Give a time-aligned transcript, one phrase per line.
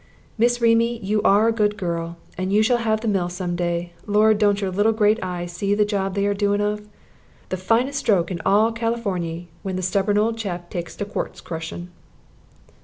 [0.35, 3.93] "Miss Remy, you are a good girl, and you shall have the mill some day.
[4.07, 6.87] Lord, don't your little great eyes see the job they are a doin' of?
[7.49, 11.89] The finest stroke in all Californy, when the stubborn old chap takes to quartz crushing."